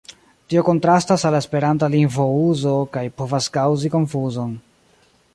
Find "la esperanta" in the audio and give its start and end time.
1.37-1.89